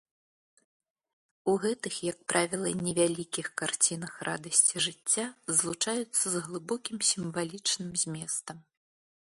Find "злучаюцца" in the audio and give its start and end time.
5.59-6.25